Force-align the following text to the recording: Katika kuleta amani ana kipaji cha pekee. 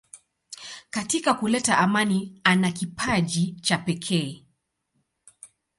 Katika 0.89 1.33
kuleta 1.33 1.77
amani 1.77 2.41
ana 2.43 2.71
kipaji 2.71 3.51
cha 3.61 3.77
pekee. 3.77 4.45